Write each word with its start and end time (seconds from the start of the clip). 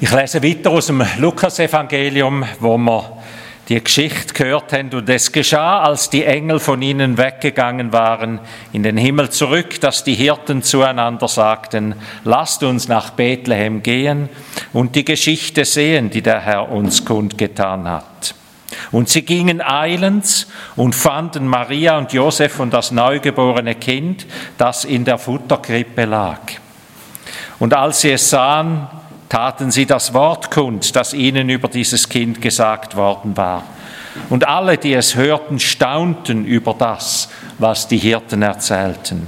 Ich 0.00 0.12
lese 0.12 0.40
weiter 0.44 0.70
aus 0.70 0.86
dem 0.86 1.02
Lukasevangelium, 1.18 2.44
wo 2.60 2.78
wir 2.78 3.18
die 3.68 3.82
Geschichte 3.82 4.32
gehört 4.32 4.72
haben. 4.72 4.90
Und 4.90 5.08
es 5.08 5.32
geschah, 5.32 5.80
als 5.80 6.08
die 6.08 6.24
Engel 6.24 6.60
von 6.60 6.80
ihnen 6.82 7.18
weggegangen 7.18 7.92
waren, 7.92 8.38
in 8.72 8.84
den 8.84 8.96
Himmel 8.96 9.30
zurück, 9.30 9.80
dass 9.80 10.04
die 10.04 10.14
Hirten 10.14 10.62
zueinander 10.62 11.26
sagten, 11.26 11.96
lasst 12.22 12.62
uns 12.62 12.86
nach 12.86 13.10
Bethlehem 13.10 13.82
gehen 13.82 14.28
und 14.72 14.94
die 14.94 15.04
Geschichte 15.04 15.64
sehen, 15.64 16.10
die 16.10 16.22
der 16.22 16.42
Herr 16.42 16.70
uns 16.70 17.04
kundgetan 17.04 17.88
hat. 17.88 18.36
Und 18.92 19.08
sie 19.08 19.22
gingen 19.22 19.60
eilends 19.60 20.46
und 20.76 20.94
fanden 20.94 21.44
Maria 21.48 21.98
und 21.98 22.12
Josef 22.12 22.60
und 22.60 22.72
das 22.72 22.92
neugeborene 22.92 23.74
Kind, 23.74 24.26
das 24.58 24.84
in 24.84 25.04
der 25.04 25.18
Futterkrippe 25.18 26.04
lag. 26.04 26.38
Und 27.58 27.74
als 27.74 28.02
sie 28.02 28.12
es 28.12 28.30
sahen, 28.30 28.86
taten 29.28 29.70
sie 29.70 29.86
das 29.86 30.14
Wort 30.14 30.50
kund, 30.50 30.96
das 30.96 31.12
ihnen 31.12 31.48
über 31.48 31.68
dieses 31.68 32.08
Kind 32.08 32.40
gesagt 32.40 32.96
worden 32.96 33.36
war. 33.36 33.64
Und 34.30 34.48
alle, 34.48 34.78
die 34.78 34.94
es 34.94 35.14
hörten, 35.14 35.58
staunten 35.58 36.44
über 36.44 36.74
das, 36.74 37.28
was 37.58 37.88
die 37.88 37.98
Hirten 37.98 38.42
erzählten. 38.42 39.26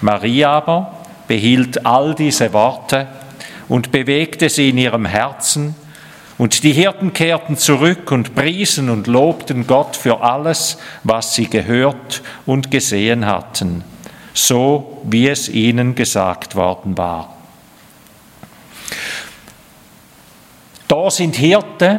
Maria 0.00 0.50
aber 0.52 0.92
behielt 1.28 1.84
all 1.84 2.14
diese 2.14 2.52
Worte 2.52 3.06
und 3.68 3.92
bewegte 3.92 4.48
sie 4.48 4.70
in 4.70 4.78
ihrem 4.78 5.06
Herzen, 5.06 5.74
und 6.38 6.62
die 6.62 6.72
Hirten 6.72 7.12
kehrten 7.12 7.58
zurück 7.58 8.10
und 8.12 8.34
priesen 8.34 8.88
und 8.88 9.06
lobten 9.06 9.66
Gott 9.66 9.94
für 9.94 10.22
alles, 10.22 10.78
was 11.04 11.34
sie 11.34 11.50
gehört 11.50 12.22
und 12.46 12.70
gesehen 12.70 13.26
hatten, 13.26 13.84
so 14.32 15.02
wie 15.04 15.28
es 15.28 15.50
ihnen 15.50 15.94
gesagt 15.94 16.56
worden 16.56 16.96
war. 16.96 17.39
Da 21.02 21.10
sind 21.10 21.34
Hirten, 21.36 21.98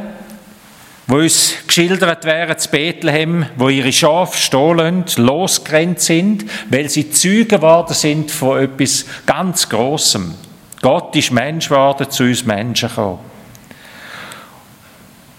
wo 1.08 1.16
uns 1.16 1.56
geschildert 1.66 2.24
werden 2.24 2.56
zu 2.60 2.70
Bethlehem, 2.70 3.48
wo 3.56 3.68
ihre 3.70 3.92
Schafe 3.92 4.38
stohlen, 4.38 5.06
losgerannt 5.16 6.00
sind, 6.00 6.46
weil 6.70 6.88
sie 6.88 7.10
Zeugen 7.10 7.48
geworden 7.48 7.96
sind 7.96 8.30
von 8.30 8.62
etwas 8.62 9.06
ganz 9.26 9.68
Großem. 9.68 10.36
Gott 10.84 11.16
ist 11.16 11.32
Mensch 11.32 11.70
geworden, 11.70 12.12
zu 12.12 12.26
uns 12.26 12.46
Menschen 12.46 12.90
gekommen. 12.90 13.18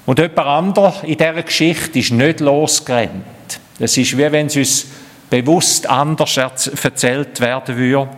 Und 0.06 0.18
jemand 0.18 0.38
anderer 0.40 0.94
in 1.04 1.16
dieser 1.16 1.42
Geschichte 1.44 2.00
ist 2.00 2.10
nicht 2.10 2.40
losgerannt. 2.40 3.60
Es 3.78 3.96
ist 3.96 4.18
wie 4.18 4.32
wenn 4.32 4.46
es 4.46 4.56
uns 4.56 4.86
bewusst 5.30 5.88
anders 5.88 6.36
erzählt 6.36 7.38
werden 7.38 7.76
würde. 7.76 8.10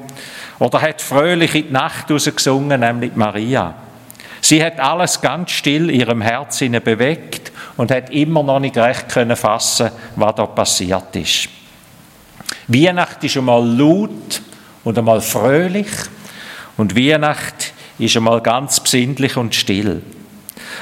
Oder 0.58 0.80
hat 0.80 1.02
fröhlich 1.02 1.54
in 1.54 1.66
die 1.66 1.72
Nacht 1.72 2.10
rausgesungen, 2.10 2.80
nämlich 2.80 3.14
Maria. 3.14 3.83
Sie 4.44 4.62
hat 4.62 4.78
alles 4.78 5.22
ganz 5.22 5.52
still 5.52 5.88
in 5.88 6.00
ihrem 6.00 6.20
Herzen 6.20 6.72
bewegt 6.84 7.50
und 7.78 7.90
hat 7.90 8.10
immer 8.10 8.42
noch 8.42 8.60
nicht 8.60 8.76
recht 8.76 9.08
können 9.08 9.36
fassen, 9.36 9.90
was 10.16 10.34
da 10.34 10.44
passiert 10.44 11.16
ist. 11.16 11.48
Weihnacht 12.68 13.24
ist 13.24 13.38
einmal 13.38 13.66
laut 13.66 14.42
und 14.84 14.98
einmal 14.98 15.22
fröhlich 15.22 15.88
und 16.76 16.94
Weihnacht 16.94 17.72
ist 17.98 18.18
einmal 18.18 18.42
ganz 18.42 18.80
besinnlich 18.80 19.34
und 19.38 19.54
still. 19.54 20.02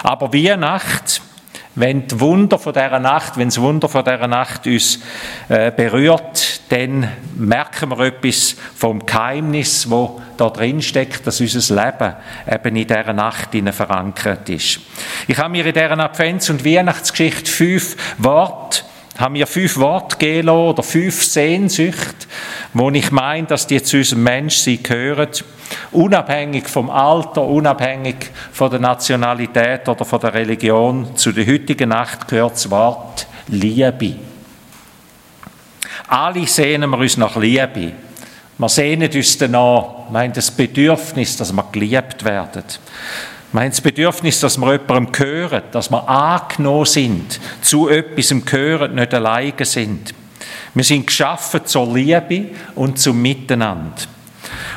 Aber 0.02 0.32
Weihnacht 0.32 1.22
wenn 1.74 2.06
die 2.06 2.20
Wunder 2.20 2.58
von 2.58 2.72
dieser 2.72 2.98
Nacht, 2.98 3.38
wenn 3.38 3.48
das 3.48 3.60
Wunder 3.60 3.88
von 3.88 4.04
dieser 4.04 4.28
Nacht 4.28 4.66
uns 4.66 4.98
äh, 5.48 5.70
berührt, 5.70 6.51
dann 6.72 7.06
merken 7.36 7.90
wir 7.90 8.00
etwas 8.00 8.56
vom 8.74 9.04
Geheimnis, 9.04 9.90
wo 9.90 10.22
da 10.38 10.48
drin 10.48 10.80
steckt, 10.80 11.26
dass 11.26 11.38
unser 11.38 11.84
Leben 11.84 12.14
eben 12.50 12.76
in 12.76 12.86
dieser 12.86 13.12
Nacht 13.12 13.50
verankert 13.72 14.48
ist. 14.48 14.80
Ich 15.28 15.36
habe 15.36 15.50
mir 15.50 15.66
in 15.66 15.74
dieser 15.74 15.98
Advents- 15.98 16.48
und 16.48 16.64
Weihnachtsgeschichte 16.64 17.50
fünf 17.50 17.96
Worte 18.16 18.84
haben 19.18 19.34
mir 19.34 19.46
fünf 19.46 19.76
Worte 19.76 20.16
gegeben 20.16 20.48
oder 20.48 20.82
fünf 20.82 21.22
Sehnsüchte, 21.22 22.26
wo 22.72 22.88
ich 22.88 23.12
meine, 23.12 23.46
dass 23.46 23.66
die 23.66 23.82
zu 23.82 23.98
unserem 23.98 24.22
Menschsein 24.22 24.82
gehören, 24.82 25.28
unabhängig 25.90 26.66
vom 26.66 26.88
Alter, 26.88 27.42
unabhängig 27.42 28.30
von 28.50 28.70
der 28.70 28.80
Nationalität 28.80 29.86
oder 29.90 30.06
von 30.06 30.20
der 30.20 30.32
Religion. 30.32 31.14
Zu 31.16 31.32
der 31.32 31.46
heutigen 31.46 31.90
Nacht 31.90 32.28
gehört 32.28 32.52
das 32.52 32.70
Wort 32.70 33.26
Liebe. 33.48 34.31
Alle 36.12 36.46
sehnen 36.46 36.90
wir 36.90 36.98
uns 36.98 37.16
nach 37.16 37.36
Liebe. 37.36 37.92
Wir 38.58 38.68
sehnen 38.68 39.10
uns 39.10 39.38
danach, 39.38 40.10
meint 40.10 40.36
das 40.36 40.50
Bedürfnis, 40.50 41.38
dass 41.38 41.54
wir 41.54 41.64
geliebt 41.72 42.22
werden. 42.22 42.64
Haben 43.54 43.70
das 43.70 43.80
Bedürfnis, 43.80 44.38
dass 44.38 44.58
wir 44.58 44.72
jemandem 44.72 45.10
gehören, 45.10 45.62
dass 45.72 45.90
wir 45.90 46.06
angenommen 46.06 46.84
sind, 46.84 47.40
zu 47.62 47.88
etwas 47.88 48.34
gehören, 48.44 48.94
nicht 48.96 49.14
alleine 49.14 49.64
sind. 49.64 50.12
Wir 50.74 50.84
sind 50.84 51.06
geschaffen 51.06 51.64
zur 51.64 51.94
Liebe 51.94 52.50
und 52.74 52.98
zum 52.98 53.22
Miteinander. 53.22 54.02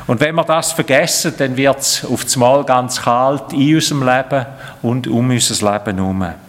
Und 0.07 0.21
wenn 0.21 0.35
wir 0.35 0.45
das 0.45 0.71
vergessen, 0.71 1.33
dann 1.37 1.57
wird 1.57 1.79
es 1.79 2.05
auf 2.05 2.23
das 2.23 2.37
Mal 2.37 2.63
ganz 2.63 3.01
kalt 3.01 3.51
in 3.51 3.75
unserem 3.75 4.07
Leben 4.07 4.45
und 4.81 5.05
um 5.07 5.29
unser 5.29 5.73
Leben 5.73 5.97
herum. 5.97 6.44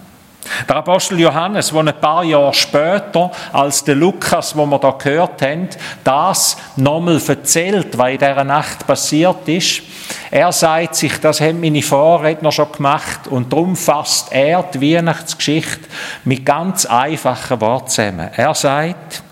Der 0.68 0.76
Apostel 0.76 1.20
Johannes, 1.20 1.70
der 1.70 1.80
ein 1.80 2.00
paar 2.00 2.24
Jahre 2.24 2.54
später 2.54 3.30
als 3.52 3.84
der 3.84 3.94
Lukas, 3.94 4.56
wo 4.56 4.66
wir 4.66 4.78
da 4.78 4.90
gehört 4.92 5.42
haben, 5.42 5.68
das 6.04 6.56
nochmal 6.76 7.20
erzählt, 7.26 7.96
was 7.96 8.10
in 8.10 8.18
dieser 8.18 8.44
Nacht 8.44 8.86
passiert 8.86 9.48
ist, 9.48 9.82
er 10.30 10.52
sagt 10.52 10.94
sich, 10.96 11.18
das 11.20 11.40
haben 11.40 11.60
meine 11.60 11.82
Vorredner 11.82 12.52
schon 12.52 12.72
gemacht 12.72 13.28
und 13.28 13.52
darum 13.52 13.76
fasst 13.76 14.32
er 14.32 14.62
die 14.62 14.94
Weihnachtsgeschichte 14.94 15.88
mit 16.24 16.44
ganz 16.44 16.86
einfachen 16.86 17.60
Worten 17.60 17.88
zusammen. 17.88 18.30
Er 18.34 18.54
sagt, 18.54 19.22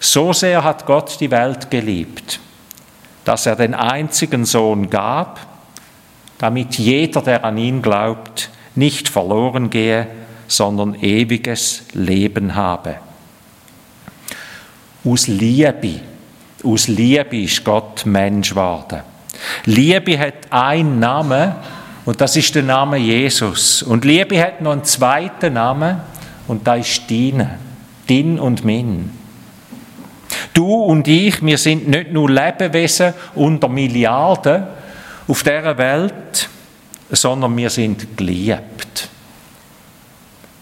so 0.00 0.32
sehr 0.32 0.62
hat 0.62 0.86
Gott 0.86 1.18
die 1.20 1.30
Welt 1.30 1.70
geliebt, 1.70 2.40
dass 3.24 3.46
er 3.46 3.56
den 3.56 3.74
einzigen 3.74 4.44
Sohn 4.44 4.88
gab, 4.90 5.40
damit 6.38 6.76
jeder, 6.76 7.20
der 7.20 7.44
an 7.44 7.58
ihn 7.58 7.82
glaubt, 7.82 8.50
nicht 8.74 9.08
verloren 9.08 9.70
gehe, 9.70 10.06
sondern 10.48 10.94
ewiges 10.96 11.84
Leben 11.92 12.54
habe. 12.54 12.96
Aus 15.04 15.28
Liebe, 15.28 16.00
aus 16.64 16.88
Liebe 16.88 17.42
ist 17.42 17.64
Gott 17.64 18.04
Mensch 18.04 18.50
geworden. 18.50 19.02
Liebe 19.66 20.18
hat 20.18 20.50
einen 20.50 20.98
Namen 20.98 21.54
und 22.04 22.20
das 22.20 22.34
ist 22.36 22.54
der 22.54 22.62
Name 22.62 22.96
Jesus. 22.96 23.82
Und 23.82 24.04
Liebe 24.04 24.42
hat 24.42 24.60
noch 24.60 24.72
einen 24.72 24.84
zweiten 24.84 25.52
Namen 25.52 26.00
und 26.48 26.66
da 26.66 26.74
ist 26.74 27.02
deine, 27.10 27.58
din 28.08 28.40
und 28.40 28.64
min. 28.64 29.10
Du 30.54 30.74
und 30.74 31.06
ich, 31.06 31.44
wir 31.44 31.58
sind 31.58 31.88
nicht 31.88 32.12
nur 32.12 32.30
Lebewesen 32.30 33.14
unter 33.34 33.68
Milliarden 33.68 34.64
auf 35.28 35.42
dieser 35.42 35.76
Welt, 35.78 36.48
sondern 37.10 37.56
wir 37.56 37.70
sind 37.70 38.16
geliebt. 38.16 38.77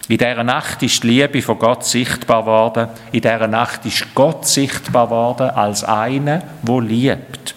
In 0.09 0.17
dieser 0.17 0.43
Nacht 0.43 0.81
ist 0.83 1.03
die 1.03 1.07
Liebe 1.07 1.41
von 1.41 1.59
Gott 1.59 1.83
sichtbar 1.83 2.45
worden. 2.45 2.87
In 3.11 3.21
dieser 3.21 3.47
Nacht 3.47 3.85
ist 3.85 4.15
Gott 4.15 4.47
sichtbar 4.47 5.09
worden 5.09 5.49
als 5.49 5.83
eine, 5.83 6.43
wo 6.61 6.79
liebt. 6.79 7.55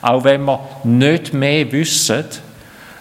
Auch 0.00 0.24
wenn 0.24 0.44
wir 0.44 0.60
nicht 0.84 1.34
mehr 1.34 1.70
wissen, 1.70 2.24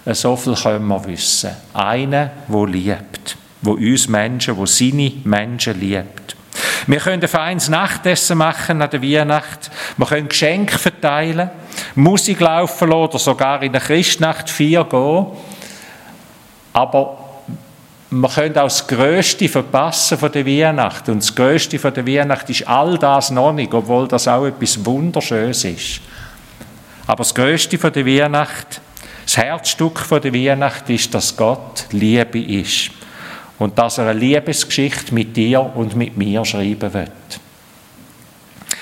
so 0.05 0.35
viel 0.35 0.55
können 0.55 0.87
wir 0.87 1.05
wissen. 1.05 1.51
Einer, 1.73 2.31
wo 2.49 2.65
liebt, 2.65 3.37
wo 3.61 3.71
uns 3.71 4.09
Menschen, 4.09 4.57
wo 4.57 4.65
seine 4.65 5.13
Menschen 5.23 5.79
liebt. 5.79 6.35
Wir 6.87 6.99
können 6.99 7.21
ein 7.21 7.27
feines 7.29 7.69
Nachtessen 7.69 8.37
machen 8.37 8.81
an 8.81 8.89
der 8.89 9.01
Weihnacht. 9.01 9.71
Wir 9.95 10.07
können 10.07 10.27
Geschenke 10.27 10.77
verteilen, 10.77 11.49
Musik 11.95 12.41
laufen 12.41 12.89
lassen 12.89 13.01
oder 13.01 13.19
sogar 13.19 13.63
in 13.63 13.71
der 13.71 13.81
Christnacht 13.81 14.49
vier 14.49 14.83
gehen. 14.83 15.27
Aber 16.73 17.28
wir 18.11 18.29
können 18.29 18.57
auch 18.57 18.63
das 18.63 18.87
Größte 18.87 19.47
verpassen 19.47 20.17
von 20.17 20.31
der 20.31 20.45
Weihnacht. 20.45 21.07
Und 21.09 21.21
das 21.21 21.35
Größte 21.35 21.77
von 21.77 21.93
der 21.93 22.07
Weihnacht 22.07 22.49
ist 22.49 22.67
all 22.67 22.97
das 22.97 23.29
noch 23.29 23.53
nicht, 23.53 23.73
obwohl 23.73 24.07
das 24.07 24.27
auch 24.27 24.45
etwas 24.45 24.83
Wunderschönes 24.83 25.63
ist. 25.63 26.01
Aber 27.05 27.23
das 27.23 27.35
Größte 27.35 27.77
von 27.77 27.93
der 27.93 28.05
Weihnacht, 28.05 28.81
das 29.25 29.37
Herzstück 29.37 29.99
von 29.99 30.21
der 30.21 30.33
Weihnacht 30.33 30.89
ist, 30.89 31.13
dass 31.13 31.37
Gott 31.37 31.85
Liebe 31.91 32.39
ist. 32.39 32.89
Und 33.59 33.77
dass 33.77 33.99
er 33.99 34.07
eine 34.07 34.19
Liebesgeschichte 34.19 35.13
mit 35.13 35.35
dir 35.37 35.61
und 35.61 35.95
mit 35.95 36.17
mir 36.17 36.43
schreiben 36.45 36.93
wird. 36.93 37.11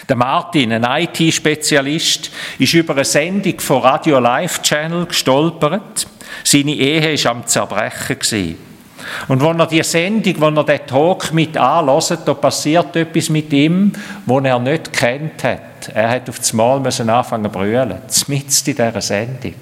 Der 0.08 0.16
Martin, 0.16 0.72
ein 0.72 0.86
IT-Spezialist, 1.04 2.32
ist 2.60 2.74
über 2.74 2.94
eine 2.94 3.04
Sendung 3.04 3.60
von 3.60 3.82
Radio 3.82 4.20
Live 4.20 4.62
Channel 4.62 5.06
gestolpert. 5.06 6.08
Seine 6.46 6.72
Ehe 6.72 7.22
war 7.26 7.32
am 7.32 7.46
Zerbrechen. 7.46 8.67
Und 9.28 9.42
wenn 9.42 9.60
er 9.60 9.68
die 9.68 9.84
Sendung, 9.84 10.42
wenn 10.42 10.58
er 10.58 10.64
den 10.64 10.86
Talk 10.88 11.34
mit 11.34 11.58
anlässt, 11.58 12.20
da 12.26 12.34
passiert 12.34 12.96
etwas 12.96 13.30
mit 13.30 13.52
ihm, 13.54 13.92
wo 14.26 14.40
er 14.40 14.60
nicht 14.60 14.94
kennt 14.94 15.44
hat. 15.44 15.90
Er 15.94 16.10
hat 16.10 16.30
auf 16.30 16.40
das 16.40 16.54
Mal 16.54 16.80
müssen 16.80 17.10
anfangen 17.10 17.46
zu 17.46 17.50
brüllen, 17.52 17.98
mitten 18.28 18.48
in 18.50 18.76
dieser 18.76 19.02
Sendung. 19.02 19.54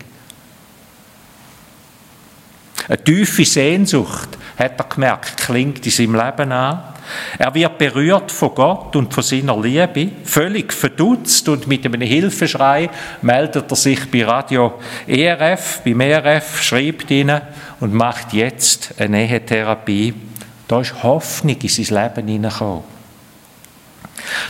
Eine 2.88 3.04
tiefe 3.04 3.46
Sehnsucht, 3.46 4.35
hat 4.58 4.80
er 4.80 4.86
gemerkt, 4.86 5.38
klingt 5.38 5.86
in 5.86 5.92
seinem 5.92 6.16
Leben 6.16 6.52
an. 6.52 6.84
Er 7.38 7.54
wird 7.54 7.78
berührt 7.78 8.32
von 8.32 8.56
Gott 8.56 8.96
und 8.96 9.14
von 9.14 9.24
seiner 9.24 9.60
Liebe, 9.60 10.10
völlig 10.24 10.74
verdutzt 10.74 11.48
und 11.50 11.68
mit 11.68 11.86
einem 11.86 12.02
Hilfeschrei 12.02 12.90
meldet 13.22 13.70
er 13.70 13.76
sich 13.76 14.10
bei 14.10 14.26
Radio 14.26 14.80
ERF, 15.08 15.82
beim 15.84 16.02
ERF, 16.02 16.62
schreibt 16.62 17.12
ihnen 17.12 17.42
und 17.80 17.94
macht 17.94 18.34
jetzt 18.34 18.96
eine 18.98 19.24
Ehetherapie. 19.24 20.14
Da 20.68 20.82
ist 20.82 21.04
Hoffnung 21.04 21.58
in 21.62 21.70
sein 21.70 22.04
Leben 22.04 22.28
hineingekommen. 22.28 22.96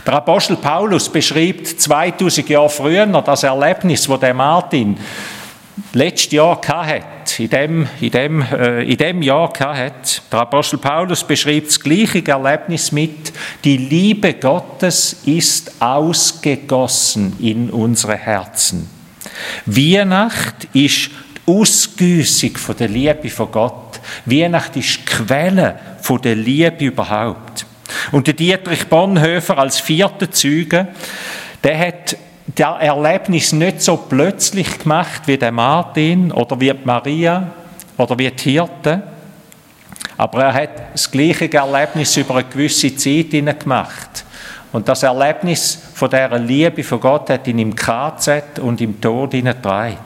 Der 0.06 0.14
Apostel 0.14 0.56
Paulus 0.56 1.08
beschreibt 1.08 1.66
2000 1.66 2.48
Jahre 2.48 2.70
früher 2.70 3.06
das 3.06 3.42
Erlebnis, 3.42 4.08
wo 4.08 4.16
der 4.16 4.32
Martin 4.32 4.96
letztes 5.92 6.32
Jahr 6.32 6.60
hatte, 6.66 7.42
in 7.42 7.50
dem, 7.50 7.88
in 8.00 8.10
dem, 8.10 8.42
äh, 8.42 8.82
in 8.82 8.96
dem 8.96 9.22
Jahr 9.22 9.52
hatte. 9.58 10.20
Der 10.32 10.40
Apostel 10.40 10.78
Paulus 10.78 11.24
beschreibt 11.24 11.68
das 11.68 11.80
gleiche 11.80 12.26
Erlebnis 12.26 12.92
mit, 12.92 13.32
die 13.64 13.76
Liebe 13.76 14.34
Gottes 14.34 15.22
ist 15.26 15.80
ausgegossen 15.80 17.36
in 17.40 17.70
unsere 17.70 18.16
Herzen. 18.16 18.88
Weihnacht 19.66 20.68
ist 20.72 21.10
die 21.10 21.50
Ausgüssung 21.52 22.56
von 22.56 22.76
der 22.76 22.88
Liebe 22.88 23.28
von 23.28 23.50
Gott. 23.50 24.00
Weihnacht 24.24 24.76
ist 24.76 24.98
die 24.98 25.04
Quelle 25.04 25.78
von 26.00 26.20
der 26.22 26.36
Liebe 26.36 26.84
überhaupt. 26.84 27.66
Und 28.12 28.26
der 28.26 28.34
Dietrich 28.34 28.86
Bonhoeffer 28.86 29.58
als 29.58 29.80
vierter 29.80 30.30
Zeuge, 30.30 30.88
der 31.62 31.78
hat 31.78 32.16
der 32.46 32.76
Erlebnis 32.80 33.52
nicht 33.52 33.82
so 33.82 33.96
plötzlich 33.96 34.78
gemacht 34.78 35.22
wie 35.26 35.36
der 35.36 35.52
Martin 35.52 36.30
oder 36.30 36.58
wie 36.60 36.70
die 36.70 36.84
Maria 36.84 37.50
oder 37.96 38.18
wie 38.18 38.30
die 38.30 38.50
Hirten, 38.50 39.02
aber 40.16 40.44
er 40.44 40.54
hat 40.54 40.92
das 40.92 41.10
gleiche 41.10 41.52
Erlebnis 41.52 42.16
über 42.16 42.36
eine 42.36 42.44
gewisse 42.44 42.94
Zeit 42.96 43.30
gemacht. 43.30 44.24
Und 44.72 44.88
das 44.88 45.02
Erlebnis 45.02 45.78
von 45.94 46.10
dieser 46.10 46.38
Liebe 46.38 46.82
von 46.82 47.00
Gott 47.00 47.30
hat 47.30 47.46
ihn 47.48 47.58
im 47.58 47.74
KZ 47.74 48.58
und 48.60 48.80
im 48.80 49.00
Tod 49.00 49.32
hineingetragen. 49.32 49.96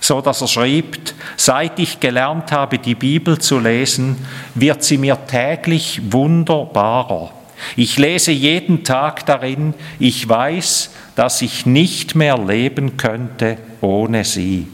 So 0.00 0.20
dass 0.20 0.42
er 0.42 0.48
schreibt, 0.48 1.14
seit 1.36 1.78
ich 1.78 1.98
gelernt 1.98 2.52
habe, 2.52 2.78
die 2.78 2.94
Bibel 2.94 3.38
zu 3.38 3.58
lesen, 3.58 4.26
wird 4.54 4.84
sie 4.84 4.98
mir 4.98 5.16
täglich 5.26 6.00
wunderbarer. 6.10 7.30
Ich 7.76 7.98
lese 7.98 8.32
jeden 8.32 8.84
Tag 8.84 9.26
darin, 9.26 9.74
ich 9.98 10.28
weiß, 10.28 10.90
dass 11.16 11.42
ich 11.42 11.66
nicht 11.66 12.14
mehr 12.14 12.38
leben 12.38 12.96
könnte 12.96 13.58
ohne 13.80 14.24
sie. 14.24 14.68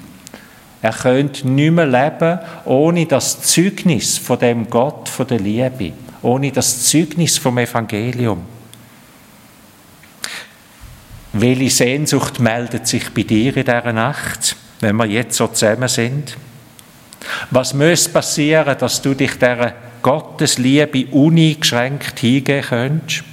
Er 0.82 0.93
könnte 0.93 1.47
nicht 1.47 1.73
mehr 1.73 1.87
leben 1.87 2.38
ohne 2.65 3.06
das 3.06 3.43
Zeugnis 3.43 4.19
von 4.19 4.38
dem 4.38 4.71
Gott, 4.71 5.09
von 5.09 5.27
der 5.27 5.38
Liebe, 5.38 5.93
ohne 6.23 6.50
das 6.50 6.85
Zeugnis 6.85 7.37
vom 7.38 7.59
Evangelium. 7.59 8.44
Welche 11.32 11.71
Sehnsucht 11.71 12.41
meldet 12.41 12.87
sich 12.87 13.11
bei 13.11 13.23
dir 13.23 13.56
in 13.56 13.65
dieser 13.65 13.93
Nacht, 13.93 14.56
wenn 14.81 14.97
wir 14.97 15.06
jetzt 15.06 15.37
so 15.37 15.47
zusammen 15.47 15.88
sind? 15.88 16.37
Was 17.50 17.75
müsste 17.75 18.11
passieren, 18.11 18.77
dass 18.79 19.03
du 19.03 19.15
dich 19.15 19.35
dieser 19.35 19.75
Gottesliebe 20.02 21.06
uneingeschränkt 21.06 22.19
hingehen 22.19 22.62
könntest? 22.62 23.25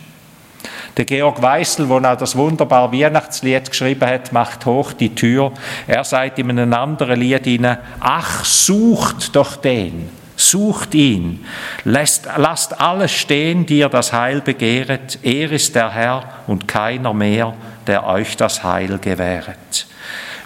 Der 0.98 1.06
Georg 1.06 1.42
Weißel, 1.42 1.88
der 1.88 2.14
auch 2.14 2.18
das 2.18 2.36
wunderbare 2.36 2.92
Weihnachtslied 2.92 3.70
geschrieben 3.70 4.10
hat, 4.10 4.34
macht 4.34 4.66
hoch 4.66 4.94
die 4.94 5.14
Tür. 5.14 5.52
Er 5.86 6.04
sagt 6.04 6.40
in 6.40 6.50
einem 6.50 6.74
anderen 6.74 7.20
Lied 7.20 7.46
ihnen, 7.46 7.78
ach, 8.00 8.44
sucht 8.44 9.36
doch 9.36 9.58
den, 9.58 10.10
sucht 10.36 10.96
ihn, 10.96 11.46
lasst, 11.84 12.28
lasst 12.36 12.82
alles 12.82 13.12
stehen, 13.12 13.68
die 13.68 13.80
ihr 13.80 13.90
das 13.90 14.12
Heil 14.12 14.42
begehret. 14.42 15.20
Er 15.22 15.52
ist 15.52 15.76
der 15.76 15.92
Herr 15.92 16.24
und 16.48 16.68
keiner 16.68 17.14
mehr, 17.14 17.54
der 17.86 18.04
euch 18.08 18.36
das 18.36 18.64
Heil 18.64 18.98
gewähret. 18.98 19.86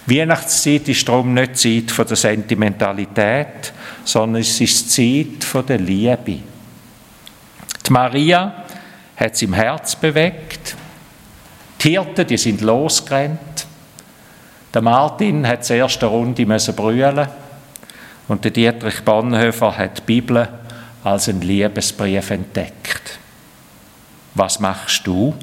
Weihnachtszeit 0.04 0.88
ist 0.88 1.08
darum 1.08 1.32
nicht 1.32 1.56
Zeit 1.56 2.10
der 2.10 2.16
Sentimentalität, 2.16 3.72
sondern 4.04 4.42
es 4.42 4.60
ist 4.60 4.90
Zeit 4.90 5.44
von 5.44 5.64
der 5.66 5.78
Liebe. 5.78 6.38
Die 7.86 7.92
Maria 7.92 8.64
hat 9.16 9.32
es 9.34 9.42
im 9.42 9.52
Herz 9.52 9.96
bewegt. 9.96 10.76
Die 11.80 11.90
Hirten, 11.90 12.26
die 12.26 12.36
sind 12.36 12.60
losgerannt. 12.60 13.66
Der 14.72 14.82
Martin 14.82 15.46
hat 15.46 15.68
die 15.68 15.74
erste 15.74 16.06
Runde 16.06 16.46
müssen 16.46 16.74
brüllen 16.74 17.28
und 18.28 18.44
der 18.44 18.50
Dietrich 18.50 19.02
Bonhoeffer 19.04 19.76
hat 19.76 19.98
die 19.98 20.02
Bibel 20.02 20.48
als 21.04 21.28
einen 21.28 21.42
Liebesbrief 21.42 22.30
entdeckt. 22.30 23.18
Was 24.34 24.60
machst 24.60 25.06
du? 25.06 25.34